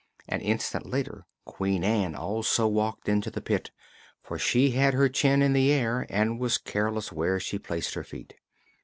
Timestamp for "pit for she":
3.39-4.71